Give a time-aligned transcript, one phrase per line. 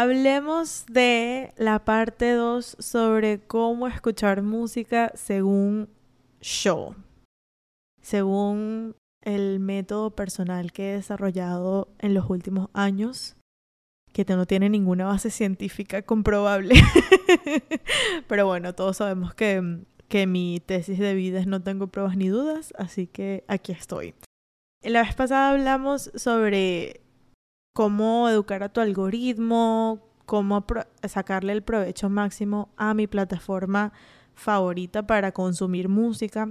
[0.00, 5.88] Hablemos de la parte 2 sobre cómo escuchar música según
[6.40, 6.94] yo,
[8.00, 13.36] según el método personal que he desarrollado en los últimos años,
[14.12, 16.76] que no tiene ninguna base científica comprobable.
[18.28, 22.28] Pero bueno, todos sabemos que, que mi tesis de vida es no tengo pruebas ni
[22.28, 24.14] dudas, así que aquí estoy.
[24.80, 27.00] La vez pasada hablamos sobre
[27.78, 30.66] cómo educar a tu algoritmo, cómo
[31.08, 33.92] sacarle el provecho máximo a mi plataforma
[34.34, 36.50] favorita para consumir música,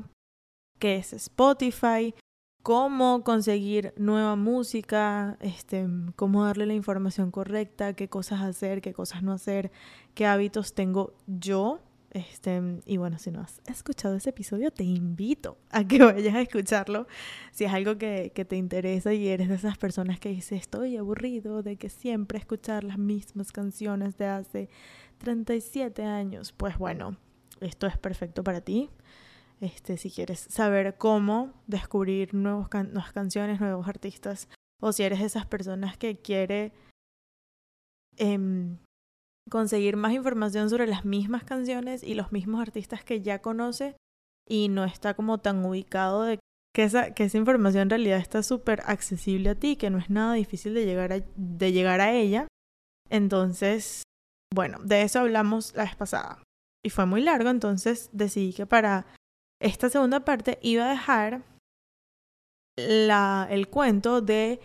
[0.79, 2.15] que es Spotify,
[2.63, 9.21] cómo conseguir nueva música, este, cómo darle la información correcta, qué cosas hacer, qué cosas
[9.21, 9.69] no hacer,
[10.13, 11.81] qué hábitos tengo yo
[12.17, 16.41] este, y bueno, si no has escuchado ese episodio, te invito a que vayas a
[16.41, 17.07] escucharlo.
[17.51, 21.63] Si es algo que, te interesa y eres de esas personas que dice estoy aburrido
[21.63, 24.69] de que siempre escuchar las mismas canciones de hace
[25.19, 27.17] 37 años, pues bueno,
[27.61, 28.89] esto es perfecto para ti.
[29.61, 34.49] Este, si quieres saber cómo descubrir nuevos nuevas canciones, nuevos artistas,
[34.81, 36.71] o si eres de esas personas que quiere
[38.17, 38.77] eh,
[39.49, 43.95] conseguir más información sobre las mismas canciones y los mismos artistas que ya conoce
[44.47, 46.39] y no está como tan ubicado de
[46.73, 50.09] que esa, que esa información en realidad está súper accesible a ti, que no es
[50.09, 52.47] nada difícil de llegar, a, de llegar a ella.
[53.09, 54.03] Entonces,
[54.53, 56.43] bueno, de eso hablamos la vez pasada.
[56.85, 59.07] Y fue muy largo, entonces decidí que para
[59.59, 61.41] esta segunda parte iba a dejar
[62.77, 64.59] la, el cuento de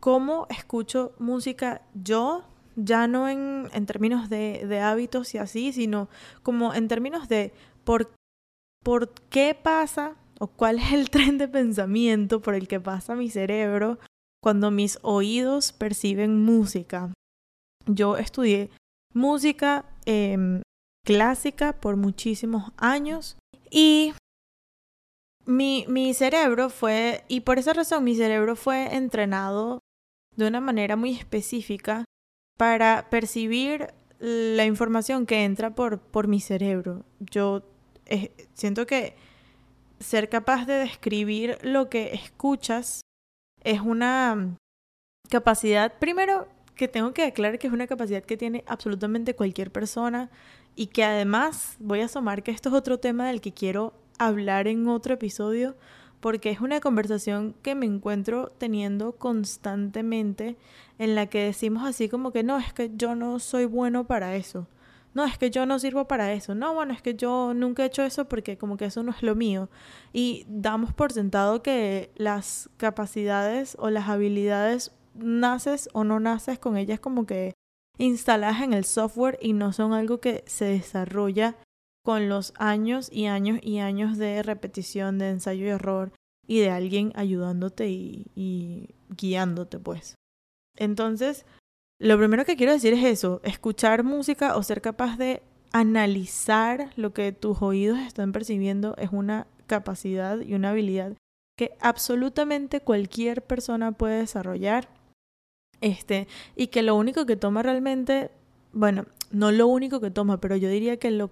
[0.00, 2.44] cómo escucho música yo
[2.78, 6.08] ya no en, en términos de, de, hábitos y así, sino
[6.42, 7.52] como en términos de
[7.84, 8.12] por,
[8.84, 13.30] por qué pasa o cuál es el tren de pensamiento por el que pasa mi
[13.30, 13.98] cerebro
[14.40, 17.12] cuando mis oídos perciben música.
[17.86, 18.70] Yo estudié
[19.12, 20.62] música eh,
[21.04, 23.36] clásica por muchísimos años
[23.70, 24.12] y
[25.46, 29.80] mi, mi cerebro fue, y por esa razón mi cerebro fue entrenado
[30.36, 32.04] de una manera muy específica
[32.58, 37.04] para percibir la información que entra por, por mi cerebro.
[37.20, 37.62] Yo
[38.06, 39.14] eh, siento que
[40.00, 43.00] ser capaz de describir lo que escuchas
[43.62, 44.56] es una
[45.30, 50.30] capacidad, primero, que tengo que aclarar que es una capacidad que tiene absolutamente cualquier persona
[50.74, 54.66] y que además voy a asomar que esto es otro tema del que quiero hablar
[54.66, 55.76] en otro episodio
[56.20, 60.56] porque es una conversación que me encuentro teniendo constantemente
[60.98, 64.36] en la que decimos así como que no, es que yo no soy bueno para
[64.36, 64.66] eso.
[65.14, 66.54] No, es que yo no sirvo para eso.
[66.54, 69.22] No, bueno, es que yo nunca he hecho eso porque como que eso no es
[69.22, 69.68] lo mío.
[70.12, 76.76] Y damos por sentado que las capacidades o las habilidades naces o no naces con
[76.76, 77.54] ellas como que
[77.98, 81.56] instaladas en el software y no son algo que se desarrolla
[82.08, 86.10] con los años y años y años de repetición, de ensayo y error
[86.46, 90.14] y de alguien ayudándote y, guiándote, pues.
[90.78, 91.44] Entonces,
[92.00, 97.12] lo primero que quiero decir es eso, escuchar música o ser capaz de analizar lo
[97.12, 101.12] que tus oídos están percibiendo es una capacidad y una habilidad
[101.58, 104.88] que absolutamente cualquier persona puede desarrollar.
[105.82, 106.26] Este,
[106.56, 108.30] y que lo único que toma realmente,
[108.72, 111.30] bueno, no lo único que toma, pero yo diría que lo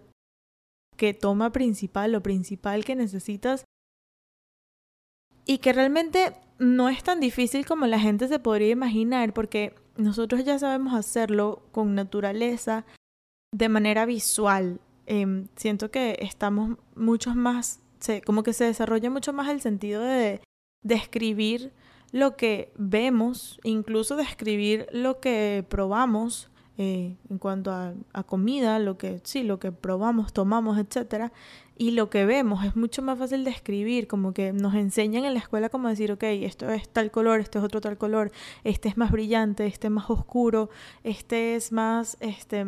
[0.96, 3.64] que toma principal, lo principal que necesitas
[5.44, 10.44] y que realmente no es tan difícil como la gente se podría imaginar porque nosotros
[10.44, 12.84] ya sabemos hacerlo con naturaleza,
[13.52, 14.80] de manera visual.
[15.06, 20.02] Eh, siento que estamos mucho más, se, como que se desarrolla mucho más el sentido
[20.02, 20.40] de
[20.82, 21.72] describir
[22.12, 27.94] lo que vemos, incluso describir lo que probamos eh, en cuanto a,
[28.24, 31.32] comida, lo que sí, lo que probamos, tomamos, etcétera,
[31.78, 35.32] y lo que vemos es mucho más fácil de escribir, como que nos enseñan en
[35.32, 38.30] la escuela como decir, ok, esto es tal color, esto es otro tal color,
[38.62, 40.68] este es más brillante, este es más oscuro,
[41.02, 42.66] este es más este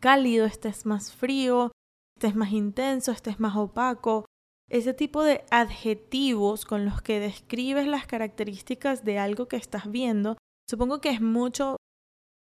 [0.00, 1.72] cálido, este es más frío,
[2.16, 4.24] este es más intenso, este es más opaco.
[4.70, 10.36] Ese tipo de adjetivos con los que describes las características de algo que estás viendo,
[10.68, 11.76] supongo que es mucho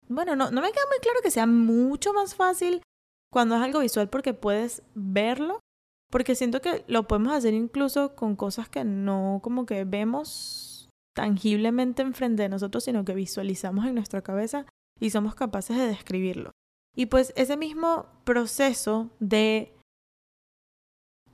[0.09, 2.81] bueno, no, no me queda muy claro que sea mucho más fácil
[3.31, 5.59] cuando es algo visual porque puedes verlo,
[6.11, 12.01] porque siento que lo podemos hacer incluso con cosas que no como que vemos tangiblemente
[12.01, 14.65] enfrente de nosotros, sino que visualizamos en nuestra cabeza
[14.99, 16.51] y somos capaces de describirlo.
[16.95, 19.73] Y pues ese mismo proceso de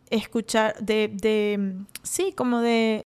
[0.10, 3.04] escuchar, de, de, sí, como de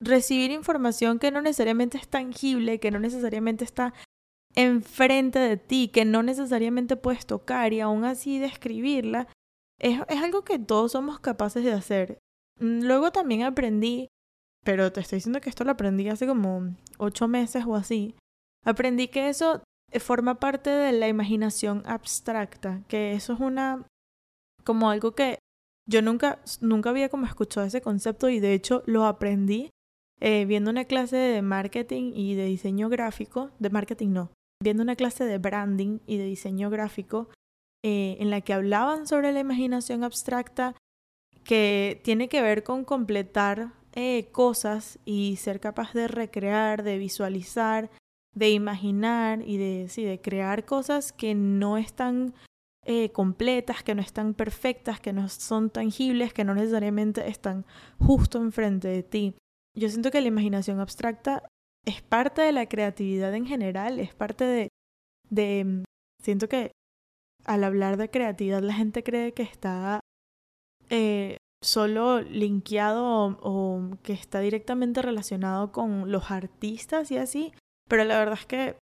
[0.00, 3.94] recibir información que no necesariamente es tangible, que no necesariamente está
[4.56, 9.28] enfrente de ti, que no necesariamente puedes tocar y aún así describirla,
[9.78, 12.18] es, es algo que todos somos capaces de hacer.
[12.58, 14.08] Mm, luego también aprendí,
[14.64, 18.16] pero te estoy diciendo que esto lo aprendí hace como ocho meses o así,
[18.64, 19.62] aprendí que eso
[19.92, 23.86] eh, forma parte de la imaginación abstracta, que eso es una
[24.64, 25.38] como algo que
[25.88, 29.70] yo nunca, nunca había como escuchado ese concepto y de hecho lo aprendí
[30.20, 34.32] eh, viendo una clase de marketing y de diseño gráfico, de marketing no,
[34.62, 37.28] viendo una clase de branding y de diseño gráfico
[37.84, 40.74] eh, en la que hablaban sobre la imaginación abstracta
[41.44, 47.90] que tiene que ver con completar eh, cosas y ser capaz de recrear, de visualizar,
[48.34, 52.34] de imaginar y de, sí, de crear cosas que no están
[52.84, 57.64] eh, completas, que no están perfectas, que no son tangibles, que no necesariamente están
[57.98, 59.34] justo enfrente de ti.
[59.74, 61.48] Yo siento que la imaginación abstracta
[61.86, 64.68] es parte de la creatividad en general, es parte de,
[65.30, 65.84] de mm,
[66.22, 66.72] siento que
[67.44, 70.00] al hablar de creatividad la gente cree que está
[70.90, 77.52] eh, solo linkeado o, que está directamente relacionado con los artistas y así,
[77.88, 78.76] pero la verdad es que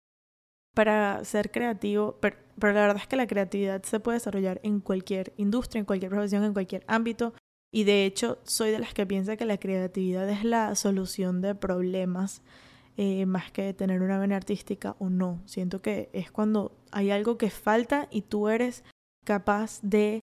[0.74, 5.32] para ser creativo, pero, la verdad es que la creatividad se puede desarrollar en cualquier
[5.36, 7.32] industria, en cualquier profesión, en cualquier ámbito.
[7.72, 11.54] Y de hecho, soy de las que piensa que la creatividad es la solución de
[11.54, 12.42] problemas
[12.96, 15.42] eh, más que tener una vena artística o no.
[15.46, 18.84] Siento que es cuando hay algo que falta y tú eres
[19.24, 20.20] capaz de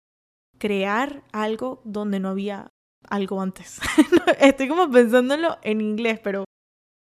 [0.58, 2.68] crear algo donde no había
[3.10, 3.80] algo antes.
[4.40, 6.44] Estoy como pensándolo en inglés, pero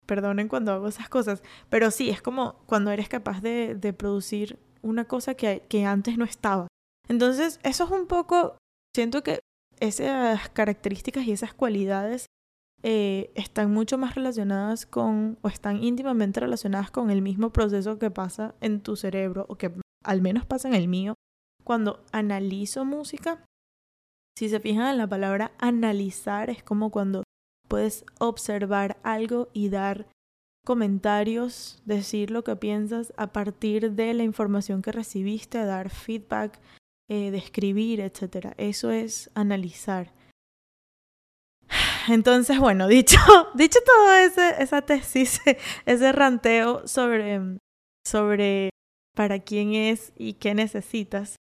[0.06, 4.58] perdonen cuando hago esas cosas, pero sí, es como cuando eres capaz de, de producir
[4.82, 6.68] una cosa que, que antes no estaba.
[7.08, 8.56] Entonces, eso es un poco,
[8.94, 9.40] siento que
[9.78, 12.26] esas características y esas cualidades
[12.82, 18.10] eh, están mucho más relacionadas con, o están íntimamente relacionadas con el mismo proceso que
[18.10, 19.72] pasa en tu cerebro, o que
[20.04, 21.14] al menos pasa en el mío,
[21.64, 23.44] cuando analizo música.
[24.38, 27.22] Si se fijan en la palabra analizar, es como cuando
[27.68, 30.06] puedes observar algo y dar
[30.64, 36.58] comentarios, decir lo que piensas a partir de la información que recibiste, dar feedback,
[37.10, 38.54] eh, describir, etc.
[38.56, 40.12] Eso es analizar.
[42.08, 43.18] Entonces, bueno, dicho,
[43.54, 45.40] dicho todo ese, esa tesis,
[45.86, 47.58] ese ranteo sobre,
[48.06, 48.70] sobre
[49.14, 51.36] para quién es y qué necesitas,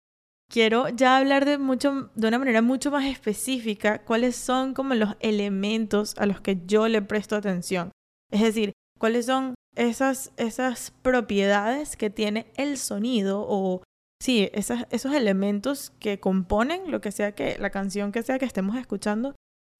[0.50, 5.16] quiero ya hablar de, mucho, de una manera mucho más específica cuáles son como los
[5.20, 7.90] elementos a los que yo le presto atención.
[8.30, 13.82] Es decir, cuáles son esas, esas propiedades que tiene el sonido o
[14.22, 18.76] sí, esos elementos que componen lo que sea que la canción que sea que estemos
[18.76, 19.34] escuchando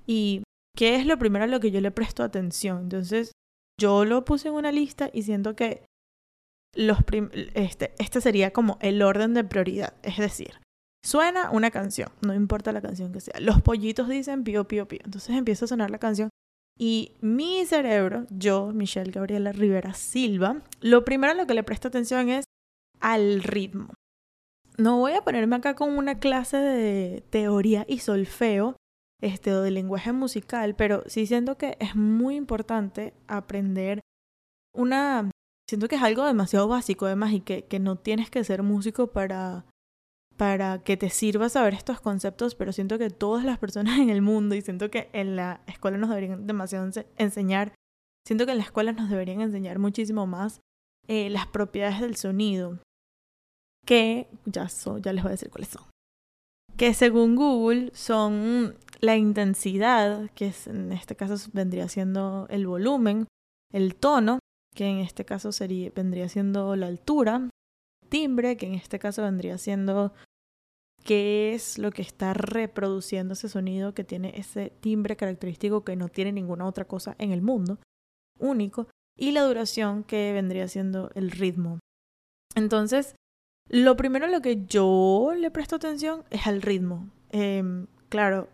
[0.07, 0.43] y
[0.77, 2.83] qué es lo primero a lo que yo le presto atención.
[2.83, 3.33] Entonces,
[3.81, 5.85] yo lo puse en una lista y siento que
[6.77, 6.99] los
[7.55, 9.95] este, este sería como el orden de prioridad.
[10.03, 10.61] Es decir,
[11.05, 13.39] suena una canción, no importa la canción que sea.
[13.41, 15.01] Los pollitos dicen pío, pío, pío.
[15.05, 16.31] Entonces empieza a sonar la canción.
[16.77, 21.87] Y mi cerebro, yo, Michelle Gabriela Rivera Silva, lo primero a lo que le presto
[21.87, 22.45] atención es
[23.01, 23.95] al ritmo.
[24.77, 28.77] No voy a ponerme acá con una clase de teoría y solfeo,
[29.21, 34.01] este, o de lenguaje musical, pero sí siento que es muy importante aprender
[34.75, 35.31] una
[35.69, 39.09] siento que es algo demasiado básico además y que, que no tienes que ser músico
[39.09, 39.65] para,
[40.37, 44.23] para que te sirva saber estos conceptos, pero siento que todas las personas en el
[44.23, 47.75] mundo y siento que en la escuela nos deberían demasiado enseñar,
[48.27, 50.61] siento que en la escuela nos deberían enseñar muchísimo más
[51.07, 52.79] eh, las propiedades del sonido,
[53.87, 54.69] que ya,
[55.01, 55.85] ya les voy a decir cuáles son.
[56.77, 63.27] Que según Google son la intensidad, que en este caso vendría siendo el volumen,
[63.73, 64.39] el tono,
[64.75, 67.51] que en este caso sería, vendría siendo la altura,
[68.09, 70.13] timbre, que en este caso vendría siendo
[71.05, 76.09] qué es lo que está reproduciendo ese sonido que tiene ese timbre característico que no
[76.09, 77.79] tiene ninguna otra cosa en el mundo,
[78.39, 81.79] único, y la duración que vendría siendo el ritmo.
[82.55, 83.15] Entonces,
[83.69, 87.11] lo primero a lo que yo le presto atención es al ritmo.
[87.31, 88.49] Em, claro,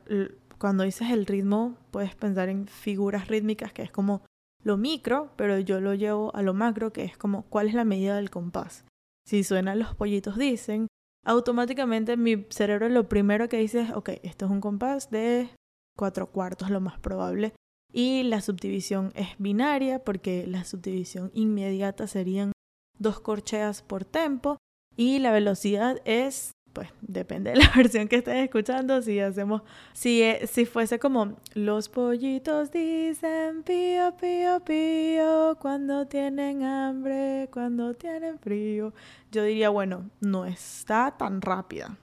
[0.60, 4.22] cuando dices el ritmo, puedes pensar en figuras rítmicas, que es como
[4.62, 7.84] lo micro, pero yo lo llevo a lo macro, que es como cuál es la
[7.84, 8.84] medida del compás.
[9.26, 10.86] Si suenan los pollitos dicen,
[11.24, 15.48] automáticamente mi cerebro lo primero que dice es, ok, esto es un compás de
[15.96, 17.54] cuatro cuartos, lo más probable.
[17.90, 22.52] Y la subdivisión es binaria, porque la subdivisión inmediata serían
[22.98, 24.58] dos corcheas por tempo.
[24.94, 29.62] Y la velocidad es pues depende de la versión que estés escuchando, si hacemos,
[29.92, 37.94] si, eh, si fuese como los pollitos dicen pío, pío, pío, cuando tienen hambre, cuando
[37.94, 38.92] tienen frío,
[39.30, 41.96] yo diría, bueno, no está tan rápida.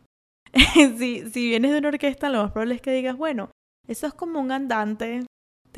[0.97, 3.50] si, si vienes de una orquesta, lo más probable es que digas, bueno,
[3.88, 5.25] eso es como un andante,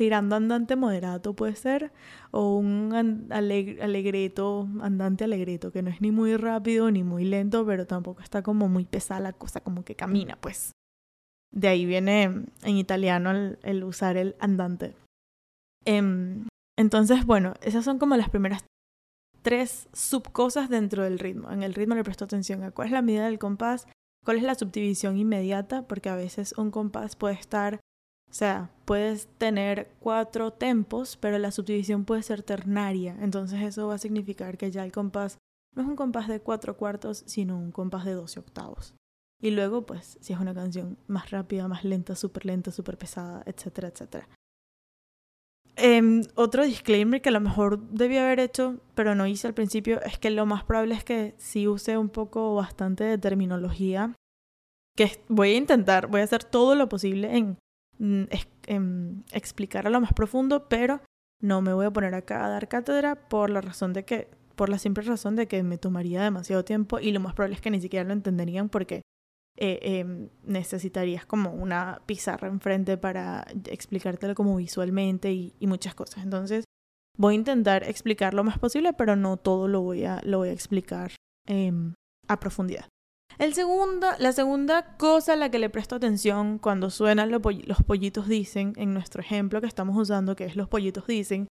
[0.00, 1.92] tirando andante moderato puede ser,
[2.30, 7.86] o un alegreto, andante alegreto, que no es ni muy rápido ni muy lento, pero
[7.86, 10.72] tampoco está como muy pesada la cosa, como que camina, pues.
[11.52, 12.22] De ahí viene
[12.62, 14.96] en italiano el, usar el andante.
[15.84, 16.46] Em,
[16.78, 18.64] entonces, bueno, esas son como las primeras
[19.42, 21.50] tres subcosas dentro del ritmo.
[21.50, 23.86] En el ritmo le presto atención a cuál es la medida del compás,
[24.24, 27.80] cuál es la subdivisión inmediata, porque a veces un compás puede estar
[28.30, 33.16] o sea, puedes tener cuatro tempos, pero la subdivisión puede ser ternaria.
[33.20, 35.38] Entonces eso va a significar que ya el compás
[35.74, 38.94] no es un compás de cuatro cuartos, sino un compás de doce octavos.
[39.40, 43.42] Y luego, pues, si es una canción más rápida, más lenta, súper lenta, súper pesada,
[43.46, 44.28] etcétera, etcétera.
[45.76, 50.02] Em, otro disclaimer que a lo mejor debía haber hecho, pero no hice al principio,
[50.02, 54.14] es que lo más probable es que sí use un poco bastante de terminología,
[54.96, 57.56] que voy a intentar, voy a hacer todo lo posible en
[58.00, 58.24] Mm,
[58.66, 61.02] em, explicar a lo más profundo, pero
[61.42, 64.70] no me voy a poner acá a dar cátedra por la razón de que, por
[64.70, 67.70] la simple razón de que me tomaría demasiado tiempo y lo más probable es que
[67.70, 69.02] ni siquiera lo entenderían porque
[69.58, 76.24] eh, em, necesitarías como una pizarra enfrente para explicártelo como visualmente y, muchas cosas.
[76.24, 76.64] Entonces
[77.18, 80.48] voy a intentar explicar lo más posible, pero no todo lo voy a, lo voy
[80.48, 81.12] a explicar
[81.46, 81.92] em,
[82.28, 82.86] a profundidad.
[83.38, 83.54] El
[84.18, 88.92] la segunda cosa a la que le presto atención cuando suenan los pollitos dicen, en
[88.92, 91.48] nuestro ejemplo que estamos usando, que es los pollitos dicen,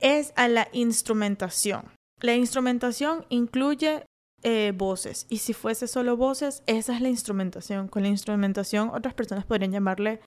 [0.00, 1.84] es a la instrumentación.
[2.20, 4.04] La instrumentación incluye
[4.42, 7.88] eh, voces y si fuese solo voces, esa es la instrumentación.
[7.88, 10.20] Con la instrumentación otras personas podrían llamarle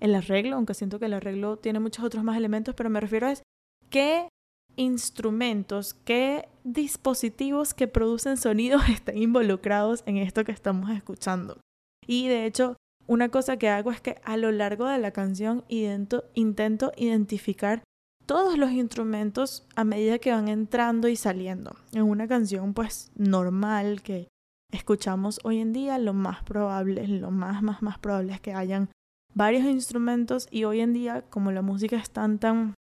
[0.00, 3.26] el arreglo, aunque siento que el arreglo tiene muchos otros más elementos, pero me refiero
[3.28, 3.42] a es
[3.88, 4.28] qué
[4.76, 11.58] instrumentos, qué dispositivos que producen sonidos están involucrados en esto que estamos escuchando.
[12.06, 12.76] Y de hecho,
[13.06, 17.82] una cosa que hago es que a lo largo de la canción intento, intento identificar
[18.26, 21.76] todos los instrumentos a medida que van entrando y saliendo.
[21.92, 24.28] En una canción pues normal que
[24.72, 28.88] escuchamos hoy en día, lo más probable, lo más, más, más probable es que hayan
[29.34, 32.74] varios instrumentos y hoy en día como la música es tan, tan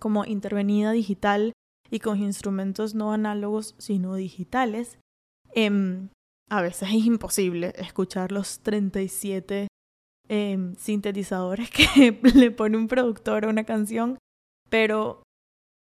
[0.00, 1.52] como intervenida digital
[1.90, 4.98] y con instrumentos no análogos sino digitales,
[5.54, 6.08] em,
[6.50, 9.68] a veces es imposible escuchar los 37
[10.28, 14.18] em, sintetizadores que le pone un productor a una canción,
[14.68, 15.22] pero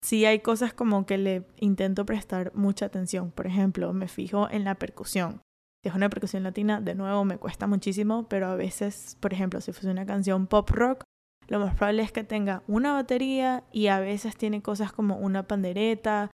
[0.02, 3.31] sí hay cosas como que le intento prestar mucha atención.
[3.31, 5.40] Por ejemplo, me fijo en la percusión.
[5.83, 9.61] Si es una percusión latina, de nuevo me cuesta muchísimo, pero a veces, por ejemplo,
[9.61, 11.02] si fuese una canción pop rock,
[11.52, 15.47] lo más probable es que tenga una batería y a veces tiene cosas como una
[15.47, 16.30] pandereta,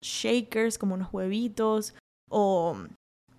[0.00, 1.96] shakers como unos huevitos
[2.30, 2.76] o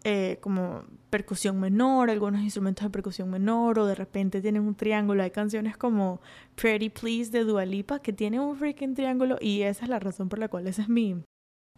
[0.03, 5.24] eh, como percusión menor, algunos instrumentos de percusión menor o de repente tienen un triángulo.
[5.24, 6.19] Hay canciones como
[6.55, 10.27] Pretty Please de Dua Lipa que tiene un freaking triángulo y esa es la razón
[10.27, 11.24] por la cual esa es mi,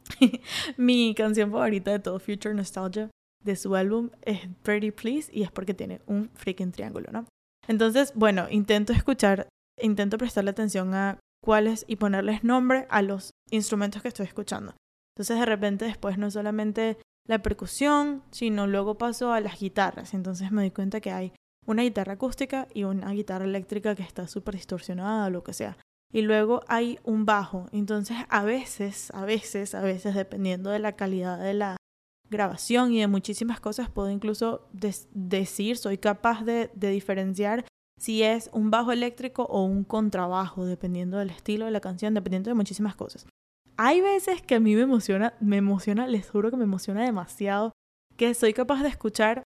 [0.77, 3.11] mi canción favorita de todo Future Nostalgia
[3.43, 7.27] de su álbum es Pretty Please y es porque tiene un freaking triángulo, ¿no?
[7.67, 9.47] Entonces, bueno, intento escuchar,
[9.81, 14.73] intento prestarle atención a cuáles y ponerles nombre a los instrumentos que estoy escuchando.
[15.15, 20.13] Entonces, de repente, después no solamente la percusión, sino luego paso a las guitarras.
[20.13, 21.33] Entonces me doy cuenta que hay
[21.65, 25.77] una guitarra acústica y una guitarra eléctrica que está súper distorsionada o lo que sea.
[26.11, 27.67] Y luego hay un bajo.
[27.71, 31.77] Entonces a veces, a veces, a veces, dependiendo de la calidad de la
[32.33, 37.65] grabación y de muchísimas cosas, puedo incluso decir, soy capaz de, diferenciar
[37.97, 42.49] si es un bajo eléctrico o un contrabajo, dependiendo del estilo de la canción, dependiendo
[42.49, 43.25] de muchísimas cosas.
[43.77, 47.71] Hay veces que a mí me emociona, me emociona, les juro que me emociona demasiado,
[48.17, 49.43] que soy capaz de escuchar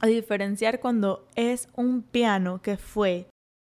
[0.00, 3.28] a diferenciar cuando es un piano que fue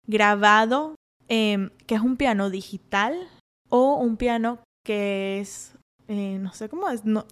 [0.06, 0.94] grabado,
[1.28, 3.28] que es un piano digital
[3.68, 5.74] o un piano que es,
[6.08, 7.26] eh, no sé cómo es, no,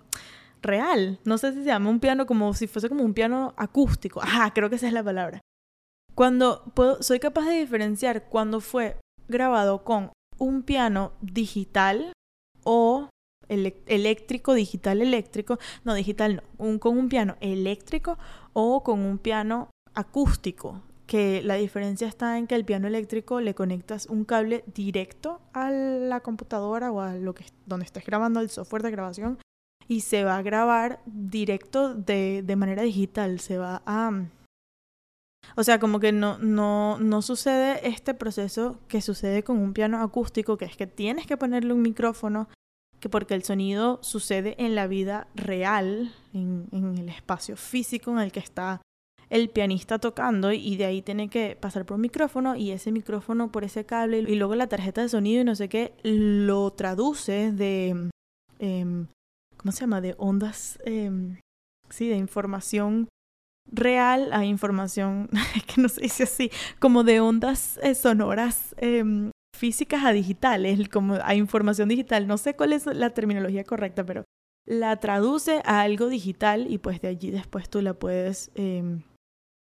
[0.64, 1.20] real.
[1.24, 4.20] No sé si se llama un piano como si fuese como un piano acústico.
[4.20, 5.40] Ajá, creo que esa es la palabra.
[6.14, 8.96] Cuando puedo, soy capaz de diferenciar cuando fue
[9.28, 12.12] grabado con un piano digital
[12.64, 13.08] o
[13.48, 18.18] eléctrico, digital eléctrico, no digital no, un, con un piano eléctrico
[18.52, 23.54] o con un piano acústico, que la diferencia está en que el piano eléctrico le
[23.54, 28.50] conectas un cable directo a la computadora o a lo que donde estés grabando el
[28.50, 29.38] software de grabación
[29.88, 34.26] y se va a grabar directo de, de manera digital, se va a...
[35.56, 40.02] O sea, como que no, no, no sucede este proceso que sucede con un piano
[40.02, 42.48] acústico, que es que tienes que ponerle un micrófono,
[42.98, 48.20] que porque el sonido sucede en la vida real, en, en el espacio físico en
[48.20, 48.80] el que está
[49.30, 53.50] el pianista tocando y de ahí tiene que pasar por un micrófono y ese micrófono
[53.50, 57.52] por ese cable y luego la tarjeta de sonido y no sé qué lo traduce
[57.52, 58.10] de
[58.58, 59.06] eh,
[59.64, 60.02] ¿cómo se llama?
[60.02, 61.10] de ondas eh,
[61.88, 63.08] sí de información
[63.72, 65.30] real a información
[65.74, 71.14] que no se dice así como de ondas eh, sonoras em, físicas a digitales como
[71.14, 74.24] a información digital no sé cuál es la terminología correcta pero
[74.66, 79.00] la traduce a algo digital y pues de allí después tú la puedes em,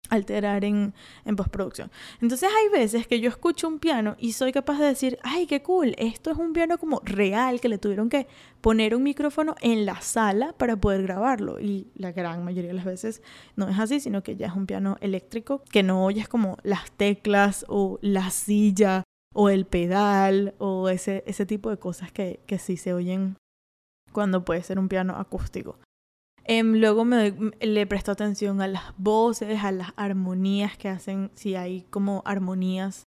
[0.10, 0.94] alterar en,
[1.26, 1.92] en, postproducción.
[2.22, 5.62] Entonces hay veces que yo escucho un piano y soy capaz de decir, ay, qué
[5.62, 8.28] cool, esto es un piano como real, que le tuvieron que
[8.62, 11.60] poner un micrófono en la sala para poder grabarlo.
[11.60, 13.22] Y la gran mayoría de las veces
[13.56, 16.92] no es así, sino que ya es un piano eléctrico, que no oyes como las
[16.92, 22.60] teclas o la silla o el pedal o ese, ese tipo de cosas que, que
[22.60, 23.38] sí se oyen
[24.12, 25.78] cuando puede ser un piano acústico.
[26.52, 31.54] Em, luego me, le presto atención a las voces, a las armonías que hacen, si
[31.54, 33.04] hay como armonías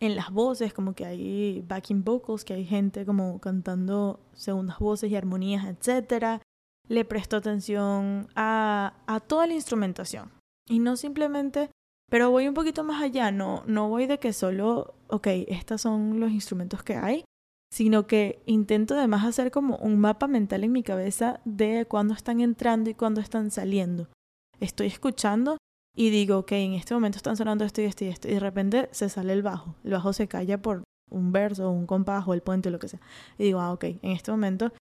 [0.00, 5.10] en las voces, como que hay backing vocals, que hay gente como cantando segundas voces
[5.10, 6.40] y armonías, etc.
[6.88, 10.32] Le presto atención a, a toda la instrumentación.
[10.66, 11.68] Y no simplemente,
[12.10, 16.20] pero voy un poquito más allá, no, no voy de que solo, ok, estos son
[16.20, 17.22] los instrumentos que hay,
[17.70, 22.40] sino que intento además hacer como un mapa mental en mi cabeza de cuándo están
[22.40, 24.08] entrando y cuándo están saliendo.
[24.60, 25.58] Estoy escuchando
[25.94, 28.40] y digo, ok, en este momento están sonando esto y esto y esto, y de
[28.40, 29.74] repente se sale el bajo.
[29.84, 32.88] El bajo se calla por un verso, un compás o el puente o lo que
[32.88, 33.00] sea.
[33.36, 34.72] Y digo, ah, ok, en este momento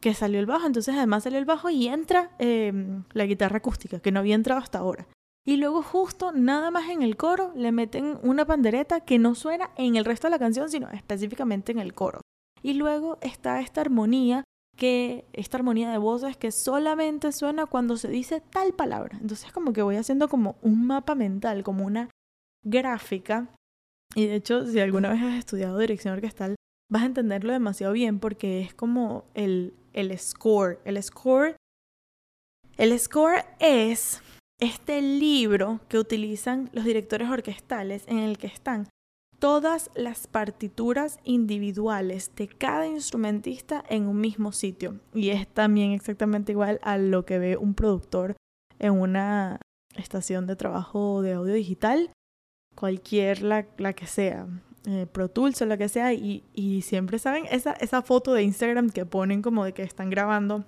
[0.00, 2.72] que salió el bajo, entonces además salió el bajo y entra eh,
[3.12, 5.06] la guitarra acústica, que no había entrado hasta ahora.
[5.46, 9.70] Y luego justo nada más en el coro le meten una pandereta que no suena
[9.76, 12.20] en el resto de la canción, sino específicamente en el coro.
[12.66, 14.42] Y luego está esta armonía
[14.76, 19.18] que esta armonía de voces que solamente suena cuando se dice tal palabra.
[19.20, 22.10] Entonces como que voy haciendo como un mapa mental, como una
[22.64, 23.46] gráfica.
[24.16, 26.56] Y de hecho, si alguna vez has estudiado dirección orquestal,
[26.90, 30.80] vas a entenderlo demasiado bien porque es como el, el score.
[30.84, 31.54] El score.
[32.76, 34.22] El score es
[34.60, 38.88] este libro que utilizan los directores orquestales en el que están
[39.38, 45.00] todas las partituras individuales de cada instrumentista en un mismo sitio.
[45.14, 48.36] Y es también exactamente igual a lo que ve un productor
[48.78, 49.60] en una
[49.94, 52.10] estación de trabajo de audio digital,
[52.74, 54.46] cualquier la, la que sea,
[54.86, 58.42] eh, Pro Tools o la que sea, y, y siempre saben esa, esa foto de
[58.42, 60.64] Instagram que ponen como de que están grabando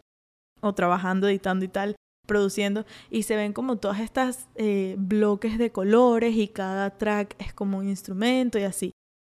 [0.61, 1.97] o trabajando, editando y tal,
[2.29, 7.53] produciendo y se ven como todas estas eh, bloques de colores y cada track es
[7.53, 8.93] como un instrumento y así.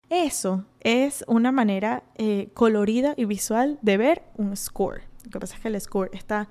[0.08, 5.02] Eso es una manera eh, colorida y visual de ver un score.
[5.24, 6.48] Lo que pasa es que el score está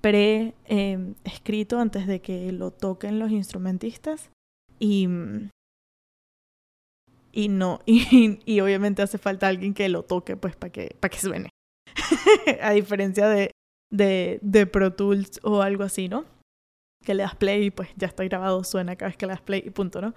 [0.00, 4.30] pre-escrito em, antes de que lo toquen los instrumentistas
[4.78, 5.08] y,
[7.32, 11.10] y no, y, y, obviamente hace falta alguien que lo toque pues para que, para
[11.10, 11.50] que suene.
[12.62, 13.50] A diferencia de
[13.90, 16.24] de, de Pro Tools o algo así, ¿no?
[17.04, 19.42] Que le das play y pues ya está grabado, suena cada vez que le das
[19.42, 20.14] play y punto, ¿no?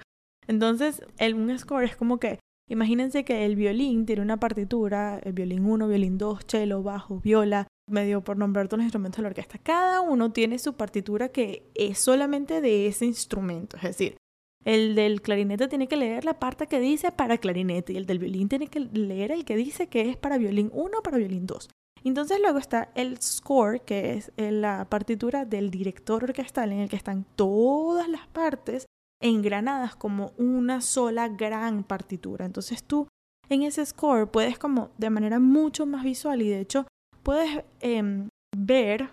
[0.48, 5.34] Entonces, el, un score es como que, imagínense que el violín tiene una partitura, el
[5.34, 9.30] violín 1, violín 2, cello, bajo, viola, medio por nombrar todos los instrumentos de la
[9.30, 9.58] orquesta.
[9.58, 14.18] Cada uno tiene su partitura que es solamente de ese instrumento, es decir,
[14.66, 18.20] el del clarinete tiene que leer la parte que dice para clarinete y el del
[18.20, 21.70] violín tiene que leer el que dice que es para violín 1 para violín 2.
[22.04, 26.90] Entonces luego está el score, que es eh, la partitura del director orquestal en el
[26.90, 28.86] que están todas las partes
[29.22, 32.46] engranadas como una sola gran partitura.
[32.46, 33.08] Entonces tú
[33.50, 36.88] en ese score puedes como de manera mucho más visual y de hecho
[37.24, 39.10] puedes em, ver,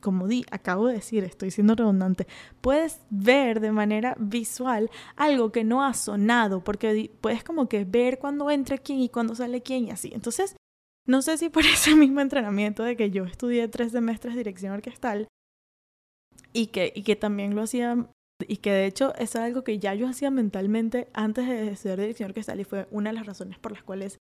[0.00, 2.26] como di, acabo de decir, estoy siendo redundante,
[2.62, 8.18] puedes ver de manera visual algo que no ha sonado, porque puedes como que ver
[8.18, 10.10] cuando entra quién y cuando sale quién y así.
[10.14, 10.56] Entonces
[11.08, 14.72] no sé si por ese mismo entrenamiento de que yo estudié tres semestres de dirección
[14.72, 15.26] orquestal
[16.52, 18.06] y que, y que también lo hacía,
[18.46, 22.28] y que de hecho es algo que ya yo hacía mentalmente antes de estudiar dirección
[22.28, 24.18] orquestal y fue una de las razones por las cuales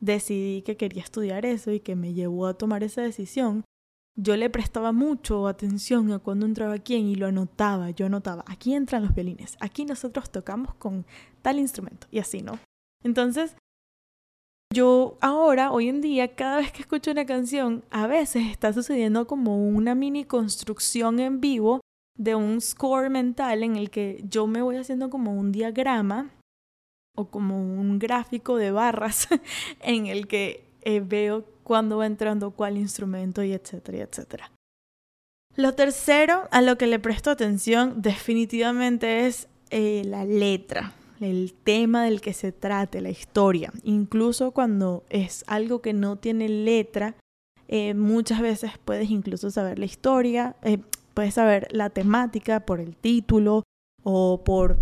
[0.00, 3.64] decidí que quería estudiar eso y que me llevó a tomar esa decisión.
[4.16, 7.90] Yo le prestaba mucho atención a cuando entraba quién y lo anotaba.
[7.90, 11.04] Yo anotaba, aquí entran los violines, aquí nosotros tocamos con
[11.42, 12.58] tal instrumento y así, ¿no?
[13.04, 13.56] Entonces,
[14.74, 19.26] Yo ahora, hoy en día, cada vez que escucho una canción, a veces está sucediendo
[19.26, 21.80] como una mini construcción en vivo
[22.18, 26.30] de un score mental en el que yo me voy haciendo como un diagrama
[27.16, 29.28] o como un gráfico de barras
[29.80, 34.52] en el que eh, veo cuándo va entrando cuál instrumento y etcétera, etcétera.
[35.56, 42.04] Lo tercero a lo que le presto atención definitivamente es eh, la letra, el tema
[42.04, 43.72] del que se trate, la historia.
[43.82, 47.16] Incluso cuando es algo que no tiene letra,
[47.68, 50.56] eh, muchas veces puedes incluso saber la historia,
[51.14, 53.64] puedes saber la temática por el título
[54.02, 54.78] o por...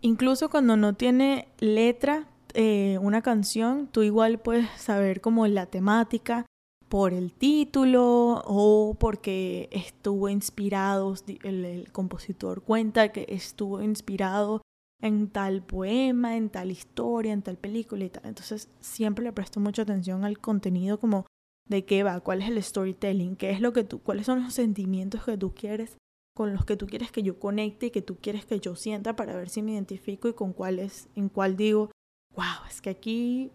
[0.00, 6.46] Incluso cuando no tiene letra eh, una canción, tú igual puedes saber como la temática
[6.88, 14.62] por el título o porque estuvo inspirado, el compositor cuenta que estuvo inspirado
[15.04, 18.24] en tal poema, en tal historia, en tal película y tal.
[18.24, 21.26] Entonces siempre le presto mucha atención al contenido como
[21.68, 24.54] de qué va, cuál es el storytelling, qué es lo que tú, cuáles son los
[24.54, 25.98] sentimientos que tú quieres,
[26.34, 29.14] con los que tú quieres que yo conecte y que tú quieres que yo sienta
[29.14, 31.90] para ver si me identifico y con cuál es, en cuál digo,
[32.34, 33.50] wow, es que aquí,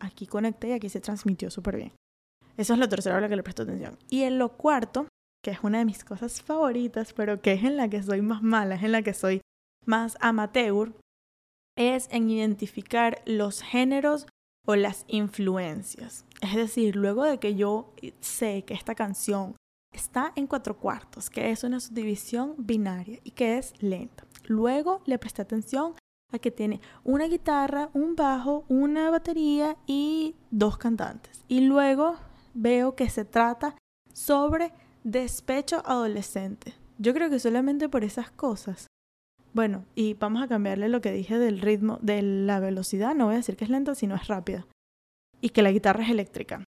[0.00, 1.92] aquí conecté y aquí se transmitió súper bien.
[2.58, 3.96] Eso es lo tercero a lo que le presto atención.
[4.10, 5.08] Y en lo cuarto,
[5.42, 8.42] que es una de mis cosas favoritas, pero que es en la que soy más
[8.42, 9.40] mala, es en la que soy
[9.86, 10.92] más amateur,
[11.76, 14.26] es en identificar los géneros
[14.66, 16.24] o las influencias.
[16.42, 19.56] Es decir, luego de que yo sé que esta canción
[19.92, 24.24] está en cuatro cuartos, que es una subdivisión binaria y que es lenta.
[24.44, 25.94] Luego le presté atención
[26.32, 31.44] a que tiene una guitarra, un bajo, una batería y dos cantantes.
[31.48, 32.16] Y luego
[32.54, 33.76] veo que se trata
[34.12, 36.74] sobre despecho adolescente.
[36.98, 38.86] Yo creo que solamente por esas cosas.
[39.52, 43.14] Bueno, y vamos a cambiarle lo que dije del ritmo, de la velocidad.
[43.14, 44.66] No voy a decir que es lenta, sino es rápida
[45.40, 46.64] y que la guitarra es eléctrica.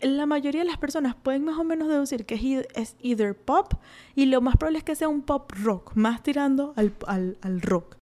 [0.00, 3.74] La mayoría de las personas pueden más o menos deducir que es either pop
[4.14, 7.96] y lo más probable es que sea un pop rock, más tirando al, al, rock.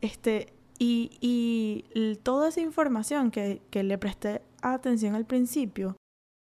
[0.00, 5.96] Este, y, y, toda esa información que, que le presté atención al principio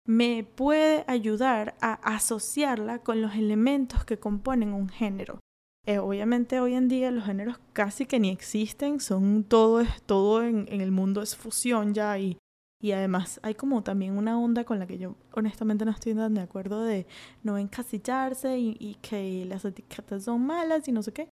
[0.07, 5.41] me puede ayudar a asociarla con los elementos que componen un género.
[5.87, 10.67] Eh, obviamente hoy en día los géneros casi que ni existen, son todo, todo en,
[10.69, 12.39] el mundo es fusión ya y
[12.81, 16.35] y además hay como también una onda con la que yo honestamente no estoy tan
[16.35, 17.07] de acuerdo de
[17.43, 21.31] no encasillarse y, y que las etiquetas son malas y no sé qué.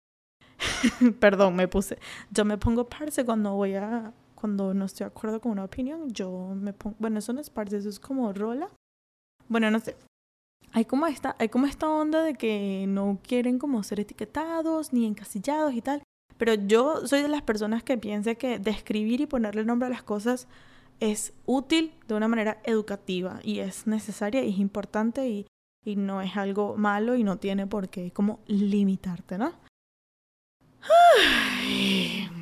[1.21, 1.99] Perdón, me puse.
[2.31, 4.13] Yo me pongo parce cuando voy a.
[4.35, 6.97] Cuando no estoy de acuerdo con una opinión, yo me pongo.
[6.99, 8.71] Bueno, eso no es parce, eso es como rola.
[9.49, 9.97] Bueno, no sé.
[10.73, 15.07] Hay como esta, hay como esta onda de que no quieren como ser etiquetados ni
[15.07, 16.03] encasillados y tal.
[16.39, 20.03] Pero yo soy de las personas que piensa que describir y ponerle nombre a las
[20.03, 20.49] cosas
[21.01, 25.47] es útil de una manera educativa y es necesaria y es importante y,
[25.85, 29.53] y no es algo malo y no tiene por qué como limitarte, ¿no?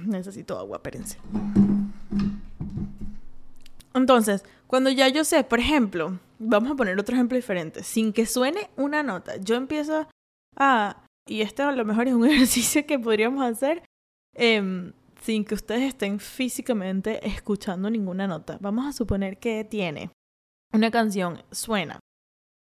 [0.06, 1.18] necesito agua, espérense.
[3.94, 8.26] Entonces, cuando ya yo sé, por ejemplo, vamos a poner otro ejemplo diferente, sin que
[8.26, 10.08] suene una nota, yo empiezo
[10.56, 13.82] a, y este a lo mejor es un ejercicio que podríamos hacer,
[14.34, 18.58] eh, sin que ustedes estén físicamente escuchando ninguna nota.
[18.60, 20.10] Vamos a suponer que tiene
[20.72, 21.98] una canción, suena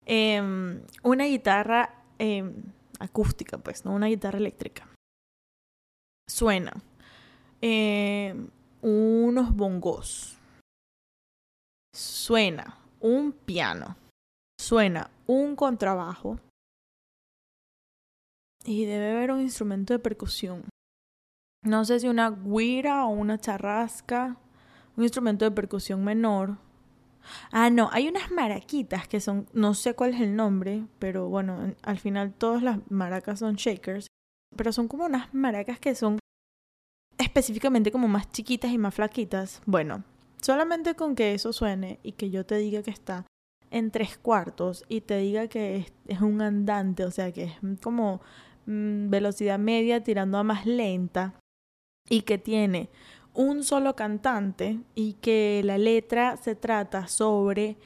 [0.05, 2.55] em, una guitarra em,
[2.99, 4.89] acústica, pues, no una guitarra eléctrica.
[6.29, 6.73] Suena
[7.61, 8.49] em,
[8.83, 10.37] unos bongos.
[11.95, 13.97] Suena un piano.
[14.59, 16.41] Suena un contrabajo.
[18.65, 20.65] Y debe haber un instrumento de percusión
[21.65, 24.37] no sé si una guira o una charrasca,
[24.97, 26.59] un instrumento de percusión menor.
[27.51, 31.75] Ah, no, hay unas maraquitas que son, no sé cuál es el nombre, pero bueno,
[31.83, 34.09] al final todas las maracas son shakers,
[34.55, 36.19] pero son como unas maracas que son
[37.17, 39.63] específicamente como más chiquitas y más flaquitas.
[39.65, 40.05] Bueno,
[40.45, 43.27] solamente con que eso suene y que yo te diga que está
[43.71, 47.53] en tres cuartos y te diga que es, un andante, o sea que es
[47.83, 48.21] como
[48.67, 51.35] mm, velocidad media tirando a más lenta,
[52.09, 52.91] y que tiene
[53.33, 57.77] un solo cantante y que la letra se trata sobre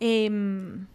[0.00, 0.86] em,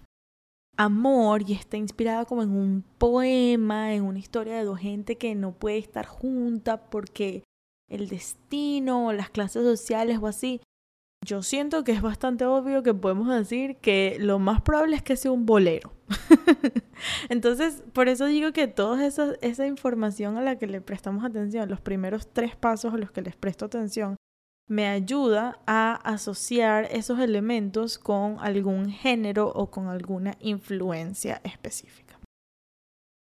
[0.77, 5.33] amor y está inspirada como en un poema, en una historia de dos gente que
[5.35, 7.43] no puede estar junta porque
[7.89, 10.61] el destino, las clases sociales o así.
[11.25, 15.15] Yo siento que es bastante obvio que podemos decir que lo más probable es que
[15.15, 15.91] sea un bolero.
[17.29, 21.67] Entonces, por eso digo que toda esa, esa información a la que le prestamos atención,
[21.67, 24.17] los primeros tres pasos a los que les presto atención,
[24.67, 32.19] me ayuda a asociar esos elementos con algún género o con alguna influencia específica.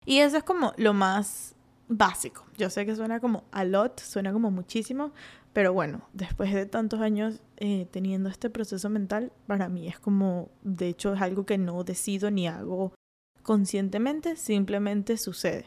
[0.05, 1.55] Y eso es como lo más
[1.87, 2.45] básico.
[2.57, 5.13] Yo sé que suena como a lot, suena como muchísimo,
[5.57, 10.51] pero bueno, después de tantos años eh, teniendo este proceso mental, para mí es como,
[10.61, 12.93] de hecho es algo que no decido ni hago
[13.41, 15.65] conscientemente, simplemente sucede.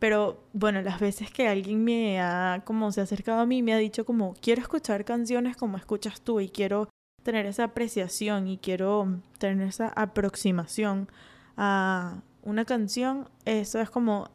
[0.00, 3.74] Pero bueno, las veces que alguien me ha como se ha acercado a mí, me
[3.74, 6.88] ha dicho como quiero escuchar canciones como escuchas tú y quiero
[7.22, 11.10] tener esa apreciación y quiero tener esa aproximación
[11.58, 14.30] a una canción, eso es como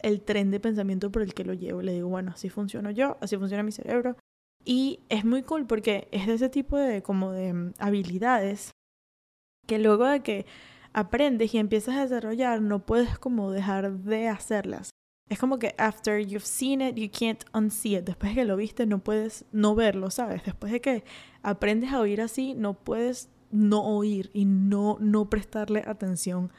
[0.00, 1.80] el tren de pensamiento por el que lo llevo.
[1.80, 4.14] Le digo, bueno, así funciono yo, así funciona mi cerebro.
[4.68, 8.72] Y es muy cool porque es de ese tipo de como de mm, habilidades
[9.66, 10.46] que luego de que
[10.92, 14.90] aprendes y empiezas a desarrollar, no puedes como dejar de hacerlas.
[15.28, 18.04] Es como que after you've seen it, you can't unsee it.
[18.04, 20.44] Después de que lo viste, no puedes no verlo, ¿sabes?
[20.44, 21.04] Después de que
[21.42, 26.52] aprendes a oír así, no puedes no oír y no, no prestarle atención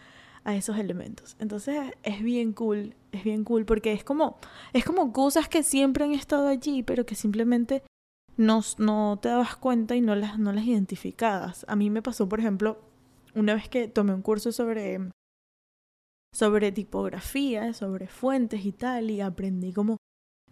[0.45, 1.35] a esos elementos.
[1.39, 4.37] Entonces es bien cool, es bien cool porque es como,
[4.71, 7.83] es como cosas que siempre han estado allí, pero que simplemente
[8.37, 11.65] no, no te dabas cuenta y no las, no las identificabas.
[11.67, 12.79] A mí me pasó, por ejemplo,
[13.35, 14.99] una vez que tomé un curso sobre,
[16.33, 19.97] sobre tipografía, sobre fuentes y tal, y aprendí como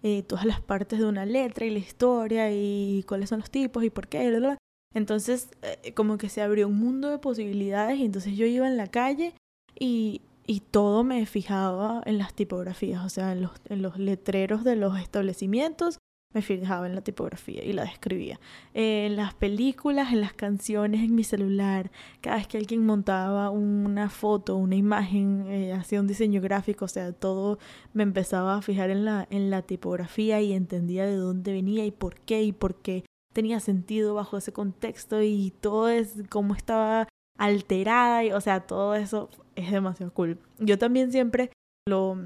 [0.01, 3.83] eh, todas las partes de una letra y la historia y cuáles son los tipos
[3.83, 4.57] y por qué, bla,
[4.93, 8.77] Entonces, eh, como que se abrió un mundo de posibilidades y entonces yo iba en
[8.77, 9.33] la calle
[9.79, 14.63] y, y todo me fijaba en las tipografías, o sea, en los, en los letreros
[14.63, 15.99] de los establecimientos
[16.35, 18.39] me fijaba en la tipografía y la describía.
[18.73, 24.09] en las películas, en las canciones, en mi celular, cada vez que alguien montaba una
[24.09, 27.57] foto, una imagen, eh, hacía un diseño gráfico, o sea, todo
[27.93, 31.91] me empezaba a fijar en la, en la tipografía y entendía de dónde venía y
[31.91, 37.07] por qué y por qué tenía sentido bajo ese contexto y todo es cómo estaba
[37.37, 40.37] alterada y o sea, todo eso es demasiado cool.
[40.59, 41.51] Yo también siempre
[41.87, 42.17] lo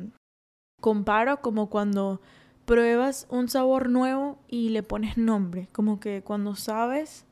[0.81, 2.21] comparo como cuando
[2.69, 7.25] pruebas un sabor nuevo y le pones nombre, como que cuando sabes